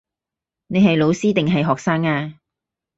[0.65, 2.33] 你係老師定係學生呀